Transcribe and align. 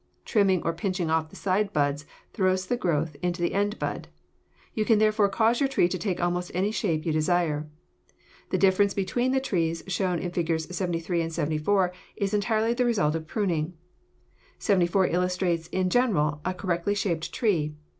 Trimming 0.25 0.63
or 0.63 0.73
pinching 0.73 1.11
off 1.11 1.29
the 1.29 1.35
side 1.35 1.71
buds 1.73 2.07
throws 2.33 2.65
the 2.65 2.75
growth 2.75 3.15
into 3.21 3.39
the 3.39 3.53
end 3.53 3.77
bud. 3.77 4.07
You 4.73 4.83
can 4.83 4.97
therefore 4.97 5.29
cause 5.29 5.59
your 5.59 5.69
tree 5.69 5.87
to 5.89 5.97
take 5.99 6.19
almost 6.19 6.49
any 6.55 6.71
shape 6.71 7.05
you 7.05 7.11
desire. 7.11 7.69
The 8.49 8.57
difference 8.57 8.95
between 8.95 9.31
the 9.31 9.39
trees 9.39 9.83
shown 9.85 10.17
in 10.17 10.31
Figs. 10.31 10.75
73 10.75 11.21
and 11.21 11.31
74 11.31 11.93
is 12.15 12.33
entirely 12.33 12.73
the 12.73 12.83
result 12.85 13.13
of 13.13 13.27
pruning. 13.27 13.77
Fig. 14.55 14.61
74 14.63 15.07
illustrates 15.09 15.67
in 15.67 15.91
general 15.91 16.41
a 16.43 16.55
correctly 16.55 16.95
shaped 16.95 17.31
tree. 17.31 17.75